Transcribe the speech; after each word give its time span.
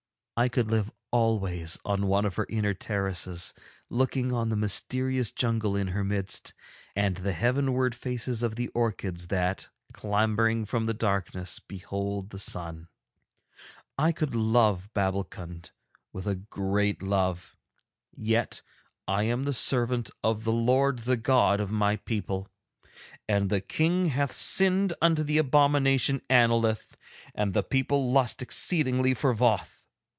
I 0.37 0.49
could 0.49 0.71
live 0.71 0.91
always 1.11 1.77
on 1.85 2.07
one 2.07 2.25
of 2.25 2.33
her 2.33 2.47
inner 2.49 2.73
terraces 2.73 3.53
looking 3.91 4.33
on 4.33 4.49
the 4.49 4.55
mysterious 4.55 5.31
jungle 5.31 5.75
in 5.75 5.89
her 5.89 6.03
midst 6.03 6.55
and 6.95 7.17
the 7.17 7.33
heavenward 7.33 7.93
faces 7.93 8.41
of 8.41 8.55
the 8.55 8.67
orchids 8.69 9.27
that, 9.27 9.69
clambering 9.93 10.65
from 10.65 10.85
the 10.85 10.95
darkness, 10.95 11.59
behold 11.59 12.31
the 12.31 12.39
sun. 12.39 12.87
I 13.99 14.11
could 14.11 14.33
love 14.33 14.89
Babbulkund 14.95 15.69
with 16.11 16.25
a 16.25 16.37
great 16.37 17.03
love, 17.03 17.55
yet 18.11 18.63
am 19.07 19.41
I 19.41 19.45
the 19.45 19.53
servant 19.53 20.09
of 20.23 20.43
the 20.43 20.51
Lord 20.51 20.99
the 20.99 21.17
God 21.17 21.59
of 21.59 21.71
my 21.71 21.97
people, 21.97 22.47
and 23.29 23.51
the 23.51 23.61
King 23.61 24.07
hath 24.07 24.31
sinned 24.31 24.93
unto 25.03 25.21
the 25.21 25.37
abomination 25.37 26.19
Annolith, 26.31 26.95
and 27.35 27.53
the 27.53 27.61
people 27.61 28.11
lust 28.11 28.41
exceedingly 28.41 29.13
for 29.13 29.35
Voth. 29.35 29.75